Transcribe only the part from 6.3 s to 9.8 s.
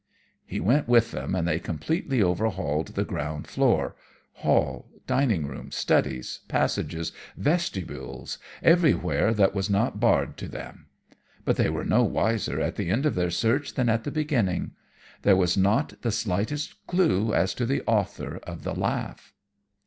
passages, vestibules, everywhere that was